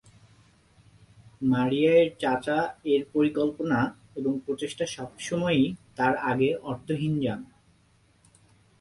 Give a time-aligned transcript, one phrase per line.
[1.41, 2.59] মারিয়া এর চাচা
[2.85, 3.79] এর পরিকল্পনা
[4.15, 5.59] এবং প্রচেষ্টা সবসময়
[5.95, 7.41] তার আগে অর্থহীন যান।